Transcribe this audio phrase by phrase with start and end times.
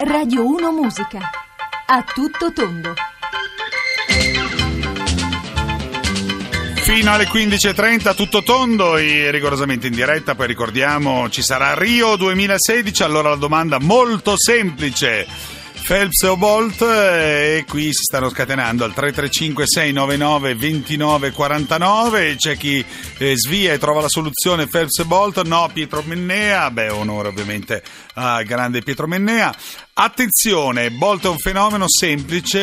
[0.00, 1.18] Radio 1 Musica.
[1.86, 2.94] A tutto tondo.
[6.76, 13.02] Fino alle 15.30 tutto tondo e rigorosamente in diretta, poi ricordiamo ci sarà Rio 2016,
[13.02, 15.26] allora la domanda molto semplice.
[15.88, 22.84] Phelps o Bolt e qui si stanno scatenando al 335 699 2949 c'è chi
[23.16, 26.70] eh, svia e trova la soluzione Phelps e Bolt no Pietro Mennea.
[26.70, 27.82] Beh onore ovviamente
[28.12, 29.56] al grande Pietro Mennea.
[29.94, 32.60] Attenzione Bolt è un fenomeno semplice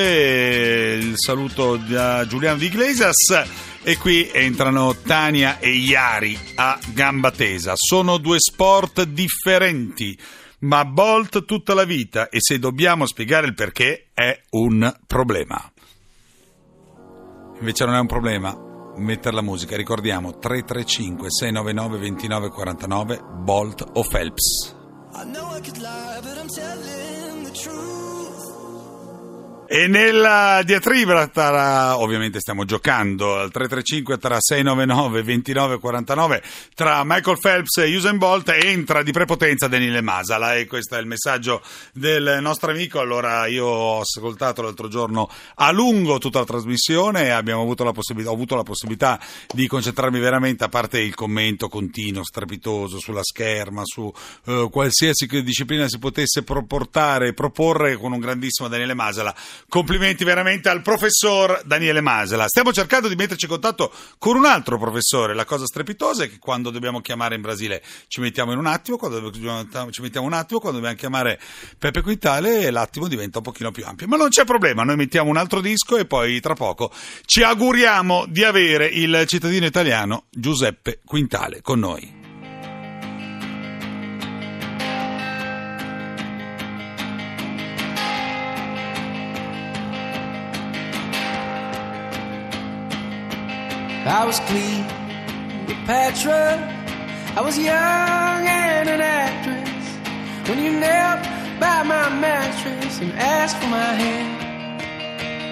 [1.02, 3.44] il saluto da Giuliano Di Iglesias.
[3.82, 7.74] E qui entrano Tania e Iari a gamba tesa.
[7.76, 10.16] Sono due sport differenti
[10.66, 15.72] ma Bolt tutta la vita e se dobbiamo spiegare il perché è un problema.
[17.60, 24.76] Invece non è un problema mettere la musica, ricordiamo 335 699 2949 Bolt o Phelps.
[25.14, 27.95] I know I could lie, but I'm telling the truth.
[29.68, 36.44] E nella diatriba tra, ovviamente stiamo giocando al 335 tra 699 2949
[36.76, 40.56] tra Michael Phelps e Usain Bolt entra di prepotenza Daniele Masala.
[40.56, 41.64] E questo è il messaggio
[41.94, 43.00] del nostro amico.
[43.00, 47.92] Allora io ho ascoltato l'altro giorno a lungo tutta la trasmissione e abbiamo avuto la
[47.92, 49.20] possibilità, ho avuto la possibilità
[49.52, 54.14] di concentrarmi veramente a parte il commento continuo, strepitoso sulla scherma su
[54.46, 59.34] eh, qualsiasi disciplina si potesse proportare proporre con un grandissimo Daniele Masala
[59.68, 62.48] Complimenti veramente al professor Daniele Masela.
[62.48, 65.34] Stiamo cercando di metterci in contatto con un altro professore.
[65.34, 68.98] La cosa strepitosa è che quando dobbiamo chiamare in Brasile ci mettiamo in un attimo,
[68.98, 71.40] quando ci mettiamo un attimo, quando dobbiamo chiamare
[71.78, 74.08] Peppe Quintale l'attimo diventa un pochino più ampio.
[74.08, 76.92] Ma non c'è problema, noi mettiamo un altro disco e poi tra poco
[77.26, 82.15] ci auguriamo di avere il cittadino italiano Giuseppe Quintale con noi.
[94.06, 94.86] I was clean
[95.86, 96.58] Petra.
[97.36, 100.50] I was young and an actress.
[100.50, 101.24] When you knelt
[101.60, 104.45] by my mattress and asked for my hand.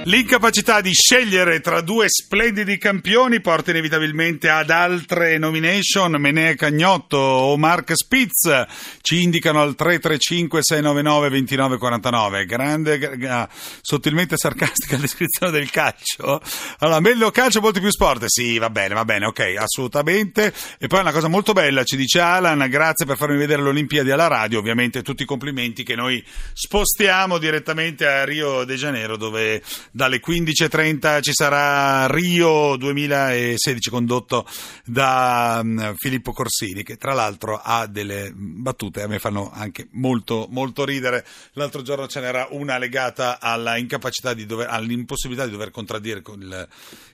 [0.06, 6.12] L'incapacità di scegliere tra due splendidi campioni porta inevitabilmente ad altre nomination.
[6.20, 8.66] Menea Cagnotto o Mark Spitz
[9.00, 12.46] ci indicano al 335-699-2949.
[12.46, 13.48] Grande, uh,
[13.80, 16.42] sottilmente sarcastica descrizione del calcio.
[16.80, 18.26] Allora, meglio calcio, molti più sport.
[18.26, 20.54] Sì, va bene, va bene, ok, assolutamente.
[20.80, 24.12] E poi una cosa molto bella, ci dice Alan, grazie per farmi vedere le Olimpiadi
[24.12, 24.60] alla radio.
[24.60, 26.22] Ovviamente tutti i complimenti che noi
[26.52, 29.62] spostiamo direttamente a Rio de Janeiro, dove
[29.94, 34.44] dalle 15.30 ci sarà Rio 2016 condotto
[34.86, 40.48] da um, Filippo Corsini che tra l'altro ha delle battute a me fanno anche molto,
[40.50, 41.24] molto ridere.
[41.54, 46.68] L'altro giorno ce n'era una legata alla incapacità di dover, all'impossibilità di dover contraddire il,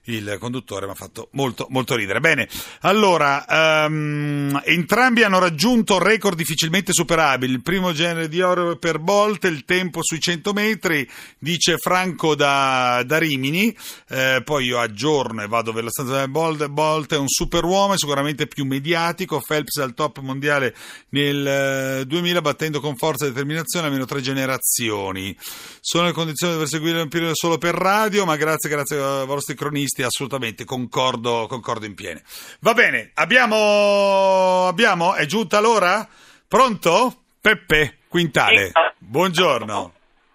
[0.05, 2.21] il conduttore mi ha fatto molto, molto ridere.
[2.21, 2.47] Bene
[2.81, 3.45] allora
[3.87, 7.51] um, entrambi hanno raggiunto record difficilmente superabili.
[7.51, 11.05] Il primo genere di oro per Bolt il tempo sui 100 metri
[11.39, 12.67] dice Franco da
[13.03, 13.75] da, Rimini,
[14.09, 17.97] eh, poi io aggiorno e vado per la stanza del Bolt, Bolt è un superuomo,
[17.97, 20.75] sicuramente più mediatico, Phelps al top mondiale
[21.09, 25.35] nel 2000 eh, battendo con forza e determinazione almeno tre generazioni.
[25.79, 29.25] Sono in condizione di dover seguire un periodo solo per radio, ma grazie, grazie ai
[29.25, 32.21] vostri cronisti, assolutamente concordo, concordo in pieno.
[32.59, 36.07] Va bene, abbiamo, abbiamo, è giunta l'ora?
[36.47, 37.23] Pronto?
[37.41, 39.93] Peppe Quintale, buongiorno.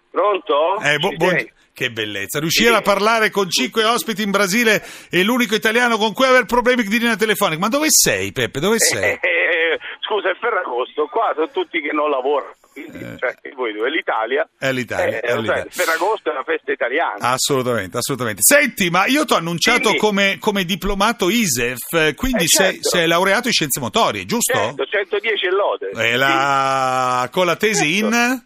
[0.09, 0.79] Pronto?
[0.81, 4.81] Eh, bu- buon- che bellezza, riuscire a parlare con cinque ospiti in Brasile
[5.11, 7.59] e l'unico italiano con cui avere problemi di linea telefonica.
[7.59, 8.61] Ma dove sei, Peppe?
[8.61, 9.11] Dove sei?
[9.11, 12.55] Eh, eh, scusa, è Ferragosto, qua sono tutti che non lavorano.
[12.75, 13.17] Eh.
[13.19, 14.47] Cioè, voi due, l'Italia.
[14.57, 15.17] È l'Italia.
[15.17, 15.65] Eh, è l'Italia.
[15.69, 17.19] Ferragosto è una festa italiana.
[17.19, 18.39] Assolutamente, assolutamente.
[18.41, 22.71] Senti, ma io ti ho annunciato come, come, diplomato ISEF, quindi certo.
[22.71, 24.53] sei, sei, laureato in scienze motorie, giusto?
[24.53, 25.89] Certo, 110 lode.
[25.89, 27.27] E la...
[27.31, 28.15] con la tesi certo.
[28.15, 28.43] in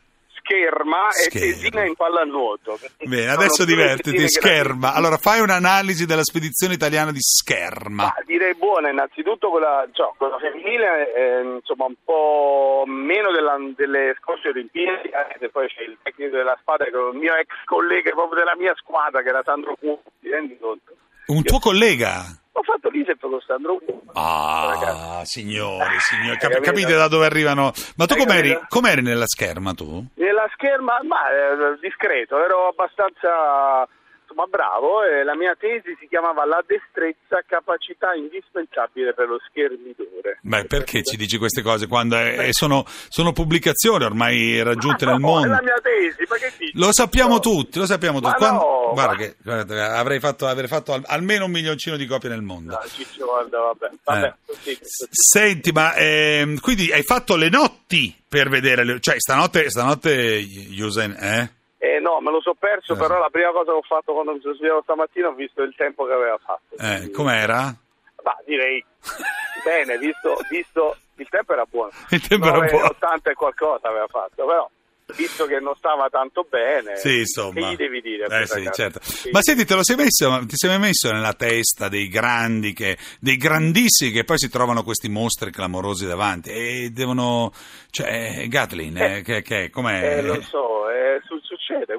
[0.49, 1.45] scherma, scherma.
[1.45, 2.79] e tesina in pallanuoto.
[3.03, 4.93] Bene, adesso divertiti, scherma.
[4.93, 8.03] Allora fai un'analisi della spedizione italiana di scherma.
[8.03, 14.15] Ma direi buona, innanzitutto quella, cioè, quella femminile, eh, insomma un po' meno della, delle
[14.19, 18.09] scorse Olimpiadi, anche poi c'è il tecnico della squadra, che è un mio ex collega
[18.11, 20.95] proprio della mia squadra, che era Sandro Cucci, rendi conto?
[21.29, 22.25] Un tuo collega?
[22.53, 23.79] Ho fatto l'ISEP con Sandro
[24.13, 27.71] Ah, signori, signori, Cap- capite da dove arrivano?
[27.97, 30.03] Ma tu com'eri, com'eri nella scherma tu?
[30.15, 33.87] Nella scherma, ma eh, discreto, ero abbastanza
[34.29, 40.37] insomma bravo, e la mia tesi si chiamava La destrezza, capacità indispensabile per lo schermidore.
[40.41, 45.27] Beh, perché ci dici queste cose quando è- sono, sono pubblicazioni ormai raggiunte nel No,
[45.27, 45.47] mondo?
[45.47, 46.71] È la mia tesi, ma che dici?
[46.77, 47.39] Lo sappiamo No.
[47.39, 48.31] tutti, lo sappiamo tutti.
[48.31, 51.97] Ma Quando- no, guarda ma- che guarda, avrei fatto, avrei fatto al- almeno un milioncino
[51.97, 52.73] di copie nel mondo.
[52.73, 54.33] No, Ciccio, guarda, vabbè, vabbè, Eh.
[54.45, 55.07] così, così.
[55.09, 61.11] Senti, ma ehm, quindi hai fatto le notti per vedere, le- cioè stanotte, stanotte Yusen,
[61.19, 61.51] eh?
[61.99, 62.97] Eh, no, me lo so perso, Eh.
[62.97, 65.73] però la prima cosa che ho fatto quando mi sono svegliato stamattina ho visto il
[65.75, 66.75] tempo che aveva fatto.
[66.79, 67.75] Eh, Quindi- com'era?
[68.23, 68.83] Ma direi
[69.63, 71.91] bene, visto, visto il tempo era buono.
[72.09, 72.85] Il tempo era buono.
[72.87, 74.69] 80 e qualcosa aveva fatto, però
[75.15, 77.53] visto che non stava tanto bene, Sì, insomma.
[77.53, 78.25] che gli devi dire?
[78.41, 78.99] Eh sì, certo.
[79.01, 79.31] Sì.
[79.31, 82.95] Ma senti, te lo sei messo, ti sei mai messo nella testa dei grandi, che,
[83.19, 87.51] dei grandissimi che poi si trovano questi mostri clamorosi davanti e devono,
[87.89, 90.17] cioè, Gatlin, eh, che, che, com'è?
[90.19, 91.19] Eh, lo so, eh,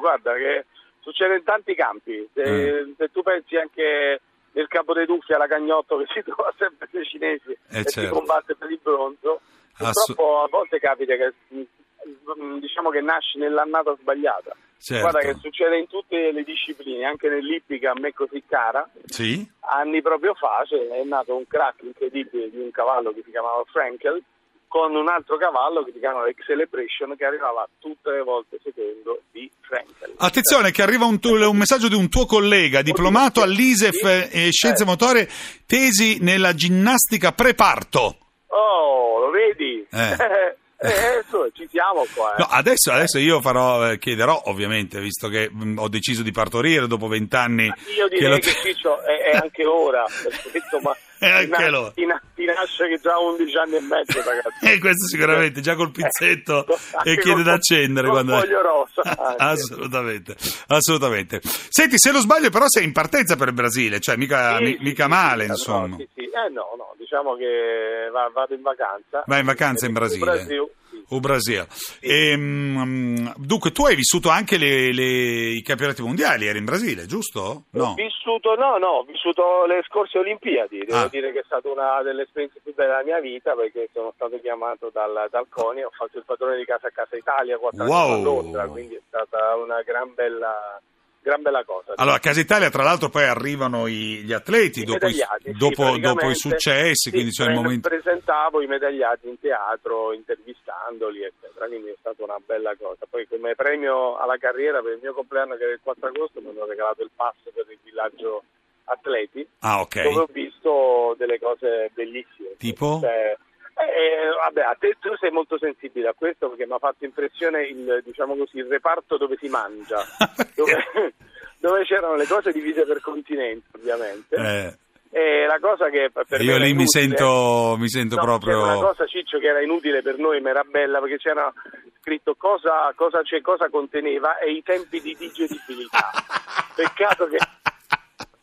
[0.00, 0.64] guarda che
[1.00, 2.29] succede in tanti campi.
[2.35, 2.43] Se,
[2.85, 2.93] Mm.
[2.97, 4.20] se tu pensi anche
[4.52, 8.00] nel capo dei Duffi alla Cagnotto che si trova sempre nei cinesi Eh, e si
[8.00, 8.14] certo.
[8.17, 9.41] combatte per il bronzo,
[9.79, 14.56] Assu- purtroppo a volte capita che mm, diciamo che nasci nell'annata sbagliata.
[14.82, 15.02] Certo.
[15.08, 18.88] Guarda che succede in tutte le discipline, anche nell'ippica a me così cara.
[19.05, 19.47] Sì?
[19.61, 23.62] Anni proprio fa cioè, è nato un crack incredibile di un cavallo che si chiamava
[23.67, 24.23] Frankel
[24.70, 29.50] con un altro cavallo che si chiamava Celebration che arrivava tutte le volte secondo di
[29.62, 30.14] Frankel.
[30.17, 34.46] Attenzione che arriva un, tuo- un messaggio di un tuo collega, diplomato all'ISEF sì.
[34.46, 34.87] e Scienze Eh.
[34.87, 35.28] Motorie,
[35.67, 38.17] tesi nella ginnastica preparto.
[38.46, 39.84] Oh, lo vedi?
[39.90, 40.58] Eh.
[40.82, 42.37] Eh, adesso ci siamo qua.
[42.37, 42.38] eh.
[42.38, 46.87] No, adesso, adesso io farò, eh, chiederò ovviamente, visto che mh, ho deciso di partorire
[46.87, 47.64] dopo vent'anni.
[47.66, 50.06] Io che direi lo- che Ciccio è, è anche ora,
[50.55, 51.90] insomma È anche ti, na- l'ora.
[51.90, 54.49] ti, ti nasce che già ha 11 anni e mezzo ragazzi.
[54.70, 56.75] Eh, questo sicuramente, già col pizzetto Eh,
[57.05, 58.08] e anche chiede da accendere.
[58.08, 58.38] quando...
[58.38, 59.43] foglio rosa, anche.
[59.43, 60.37] assolutamente,
[60.69, 61.40] assolutamente.
[61.43, 64.76] Senti, se non sbaglio però sei in partenza per il Brasile, cioè mica, Sì, mi-
[64.76, 65.87] sì, mica sì, male insomma.
[65.88, 66.22] No, sì, sì.
[66.22, 69.23] Eh no, no, diciamo che va- vado in vacanza.
[69.26, 70.25] Vai in vacanza in Brasile.
[70.25, 70.70] Brasile,
[71.10, 71.66] O Brasile.
[72.00, 77.40] Ehm, dunque, tu hai vissuto anche le- le- i campionati mondiali, eri in Brasile, giusto?
[77.40, 77.94] Ho No.
[77.94, 81.08] vissuto, no, no, ho vissuto le scorse Olimpiadi, devo Ah.
[81.08, 84.38] dire che è stata una delle esperienze più belle della mia vita perché sono stato
[84.40, 87.90] chiamato dal, dal CONI, ho fatto il padrone di casa a Casa Italia quattro anni
[87.92, 88.06] Wow.
[88.08, 90.80] fa a Londra, quindi è stata una gran bella,
[91.22, 91.93] gran bella cosa.
[91.96, 95.43] Allora, a Casa Italia, tra l'altro, poi arrivano i- gli atleti I dopo, i, medagliati,
[95.44, 97.88] sì, dopo- dopo i successi, Sì, quindi sono il momento.
[97.88, 103.06] presentavo i medagliati in teatro, intervistandoli, eccetera, quindi è stata una bella cosa.
[103.08, 106.49] Poi come premio alla carriera per il mio compleanno che era il 4 agosto mi
[106.50, 108.43] hanno regalato il pass per il villaggio
[108.84, 110.02] atleti, Ah, ok.
[110.02, 112.56] dove ho visto delle cose bellissime.
[112.58, 112.99] Tipo?
[113.00, 113.37] Cioè,
[113.75, 117.62] eh, vabbè, a te tu sei molto sensibile a questo perché mi ha fatto impressione
[117.67, 120.05] il, diciamo così, il reparto dove si mangia,
[120.55, 121.14] dove,
[121.58, 124.37] dove c'erano le cose divise per continenti, ovviamente.
[124.37, 124.78] Eh,
[125.12, 128.62] E la cosa che per io lì mi sento, mi sento No, proprio.
[128.62, 131.52] una cosa Ciccio che era inutile per noi ma era bella perché c'era
[132.00, 136.11] scritto cosa, cosa, c'è, cosa conteneva e i tempi di digeribilità
[136.76, 137.38] peccato che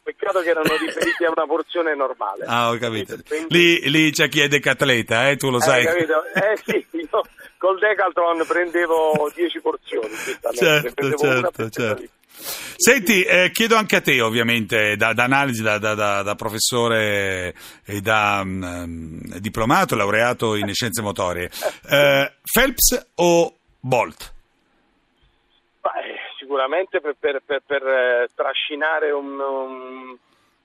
[0.08, 3.18] peccato che erano riferiti a una porzione normale Ah, ho capito.
[3.28, 5.84] Quindi- Lì, lì c'è chi è decatleta, eh, tu lo eh, sai.
[5.86, 6.24] capito?
[6.34, 7.22] Eh sì, io
[7.58, 10.10] col Decathlon prendevo 10 porzioni.
[10.54, 12.04] Certo, Prendevo certo, certo.
[12.78, 18.00] Senti, eh, chiedo anche a te, ovviamente, da, da analisi, da, da- da- professore e
[18.02, 21.50] da mm, diplomato, laureato in scienze motorie.
[21.90, 24.36] Eh, Phelps o Bolt?
[26.58, 30.18] Sicuramente per, per- per- per, eh, trascinare un, un-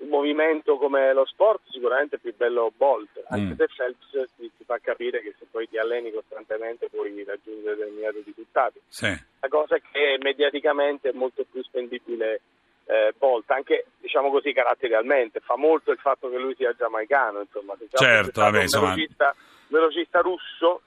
[0.09, 3.57] movimento come lo sport sicuramente è più bello Bolt, anche Mm.
[3.57, 8.23] se Phelps ti, ti fa capire che se poi ti alleni costantemente puoi raggiungere determinati
[8.27, 8.81] risultati.
[8.89, 9.07] Sì.
[9.41, 12.41] La cosa è che mediaticamente è molto più spendibile
[12.87, 17.75] eh, Bolt, anche diciamo così caratterialmente, fa molto il fatto che lui sia giamaicano, insomma,
[17.77, 18.95] fosse Certo, vabbè, un insomma.
[18.95, 19.35] velocista,
[19.69, 20.83] velocista russo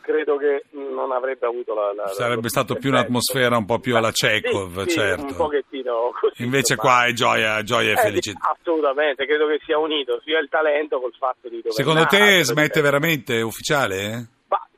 [0.00, 1.92] credo che non avrebbe avuto la...
[1.94, 5.22] la- Sarebbe stato più un'atmosfera un po' più alla Sì, Chekhov, sì, certo.
[5.24, 6.42] un pochettino così.
[6.42, 6.94] Invece insomma.
[6.98, 8.50] qua è gioia, gioia e Eh, felicità.
[8.58, 12.80] assolutamente, credo che sia unito sia il talento col fatto di dove Secondo te smette
[12.80, 13.96] veramente ufficiale?
[14.02, 14.26] eh?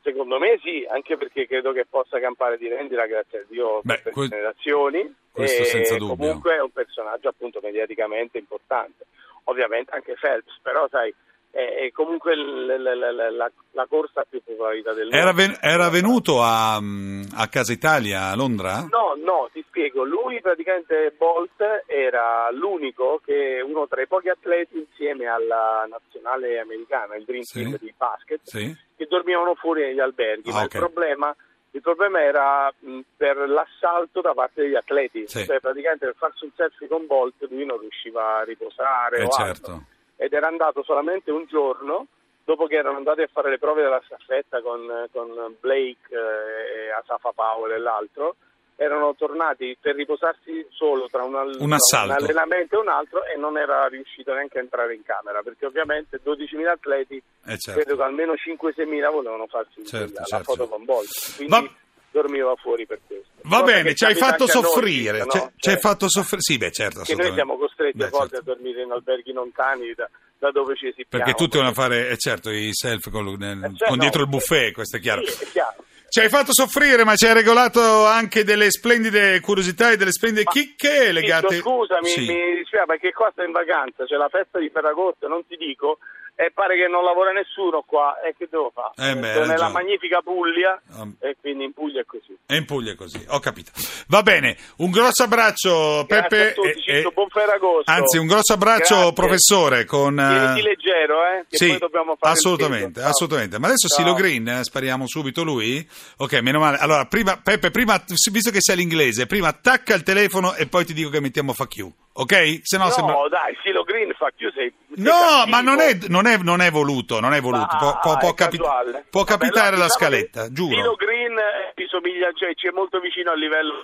[0.05, 4.01] Secondo me sì, anche perché credo che possa campare di rendita grazie a Dio Beh,
[4.03, 5.15] per que- generazioni.
[5.31, 6.17] questo senza dubbio.
[6.17, 9.07] Comunque è un personaggio appunto mediaticamente importante.
[9.45, 11.15] Ovviamente anche Phelps, però sai,
[11.53, 15.17] è, è comunque l- l- l- l- la, la corsa più popolarità del mondo.
[15.19, 18.87] Era, ven- era venuto a, a Casa Italia a Londra?
[18.91, 20.03] No, no, ti spiego.
[20.05, 27.17] Lui praticamente Bolt era l'unico che uno tra i pochi atleti insieme alla nazionale americana,
[27.17, 27.61] il Dream Sì.
[27.63, 28.75] Team di basket, Sì.
[28.97, 30.49] che dormivano fuori negli alberghi.
[30.51, 30.73] Ah, ma ok.
[30.75, 31.37] il problema
[31.75, 35.45] Il problema era mh, per l'assalto da parte degli atleti, Sì.
[35.45, 39.71] cioè praticamente per farsi un selfie con Bolt lui non riusciva a riposare Eh, certo.
[39.71, 39.85] altro.
[40.23, 42.07] Ed era andato solamente un giorno
[42.45, 46.91] dopo che erano andati a fare le prove della staffetta con, con Blake eh, e
[46.91, 48.37] Asafa Powell e l'altro
[48.77, 53.37] erano tornati per riposarsi solo tra un, Un tra un allenamento e un altro e
[53.37, 57.81] non era riuscito neanche a entrare in camera perché ovviamente 12.000 atleti Eh, certo.
[57.81, 61.37] credo che almeno 5-6.000 volevano farsi Certo, la certo, foto con Bolt.
[61.37, 61.71] Quindi Va-
[62.13, 65.19] dormiva fuori per questo Va Cosa bene, che ci hai fatto a noi, soffrire.
[65.19, 65.25] no?
[65.25, 66.43] ci- Cioè, Ci hai fatto soffrire.
[66.43, 67.01] Sì, beh, certo.
[67.03, 68.51] che noi siamo costretti Beh, a volte certo.
[68.51, 72.17] a dormire in alberghi lontani da, da dove ci esibiamo Perché tutti devono fare, eh,
[72.17, 75.27] certo, i selfie con, Eh, cioè, con no, dietro il buffet, questo è chiaro.
[75.27, 75.85] Sì, è chiaro.
[76.13, 80.45] Ci hai fatto soffrire, ma ci hai regolato anche delle splendide curiosità e delle splendide
[80.45, 81.57] Ma- chicche legate.
[81.57, 82.21] Tito, scusa, mi, Sì.
[82.27, 85.99] mi dispiace perché qua sto in vacanza, c'è la festa di Ferragosto, non ti dico,
[86.35, 89.11] e pare che non lavora nessuno qua, e che devo fare?
[89.11, 91.07] Eh beh, nella magnifica Puglia, Ah.
[91.21, 92.37] e quindi in Puglia è così.
[92.47, 93.71] E in Puglia è così, ho capito.
[94.09, 96.51] Va bene, un grosso abbraccio Peppe.
[96.51, 97.91] a tutti, e- buon Ferragosto.
[97.91, 99.13] Anzi, un grosso abbraccio Grazie.
[99.13, 100.19] professore con...
[100.19, 101.79] eh, Tieniti leggero, eh, che sì,
[102.21, 103.59] assolutamente, assolutamente.
[103.59, 103.99] Ma adesso Ciao.
[103.99, 105.87] Silo Green, eh, spariamo subito lui?
[106.19, 106.79] Ok, meno male.
[106.79, 110.93] Allora, prima, Peppe, prima, visto che sei l'inglese, prima attacca il telefono e poi ti
[110.95, 111.93] dico che mettiamo fuck you.
[112.15, 112.61] Ok?
[112.63, 113.15] Se no, No, sembra...
[113.31, 114.61] dai, Silo Green fa chiuso.
[114.97, 117.75] No, ma non è, non, è, non è voluto, non è voluto.
[117.79, 120.77] Può, può- Ah, può è capi- può Vabbè, capitare no, la diciamo scaletta, che giuro.
[120.77, 123.83] Silo Green eh, ti somiglia, cioè ci è molto vicino al livello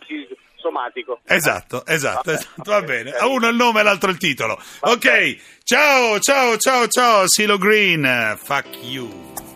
[0.56, 1.20] somatico.
[1.24, 3.10] Esatto, esatto, Vabbè, esatto, va vabbè, bene.
[3.12, 3.32] carino.
[3.34, 4.60] Uno il nome l'altro il titolo.
[4.80, 9.47] Ok, ciao, ciao, ciao, ciao, Silo Green, eh, fuck you.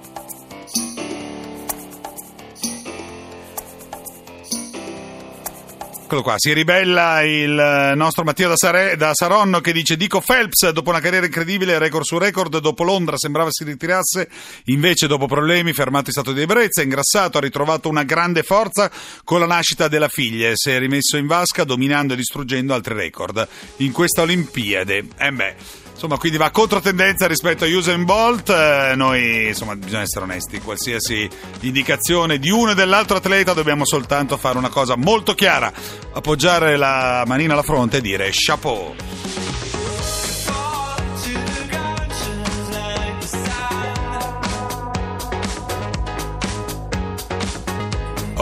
[6.13, 10.21] Eccolo qua, si ribella il eh, nostro Matteo da, Sare- da Saronno che dice Dico
[10.21, 14.29] Phelps dopo una carriera incredibile, record su record, dopo Londra sembrava si ritirasse,
[14.65, 18.91] invece dopo problemi fermato in stato di ebbrezza, ingrassato, ha ritrovato una grande forza
[19.25, 23.49] con la nascita della figlia si è rimesso in vasca dominando e distruggendo altri record
[23.77, 25.07] in questa Olimpiade.
[25.17, 25.55] Eh beh,
[26.03, 28.51] Insomma, quindi va controtendenza rispetto a Usain Bolt.
[28.51, 30.61] Eh, noi, insomma, bisogna essere onesti.
[30.61, 31.31] Qualsiasi
[31.61, 35.73] indicazione di uno e dell'altro atleta dobbiamo soltanto fare una cosa molto chiara:
[36.13, 39.52] appoggiare la manina alla fronte e dire chapeau.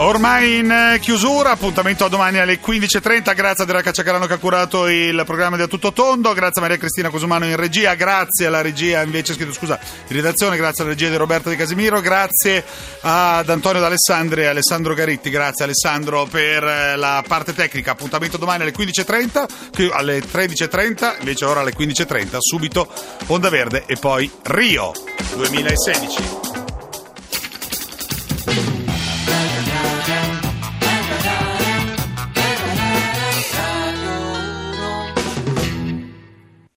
[0.01, 4.37] Ormai in eh, chiusura, appuntamento a domani alle 15.30, grazie a Andrea Cacciacarano che ha
[4.39, 8.47] curato il programma di A Tutto Tondo, grazie a Maria Cristina Cosumano in regia, grazie
[8.47, 12.65] alla regia invece scusa di redazione, grazie alla regia di Roberto Di Casimiro, grazie
[13.01, 18.63] ad Antonio D'Alessandri e Alessandro Garitti, grazie Alessandro per eh, la parte tecnica, appuntamento domani
[18.63, 22.91] alle 15.30, qui alle 13.30, invece ora alle 15.30, subito
[23.27, 24.93] Onda Verde e poi Rio
[25.35, 26.60] 2016.